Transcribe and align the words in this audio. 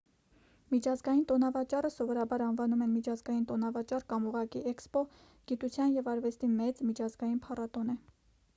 միջազգային 0.69 1.25
տոնավաճառը 1.31 1.91
սովորաբար 1.95 2.43
անվանում 2.45 2.81
են 2.85 2.95
միջազգային 2.95 3.45
տոնավաճառ 3.51 4.07
կամ 4.15 4.25
ուղղակի 4.31 4.63
էքսպո 4.73 5.05
գիտության 5.53 5.95
և 5.99 6.13
արվեստի 6.15 6.53
մեծ 6.63 6.85
միջազգային 6.89 7.41
փառատոն 7.47 7.95
է: 7.97 7.99